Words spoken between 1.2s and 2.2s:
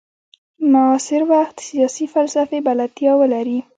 وخت سیاسي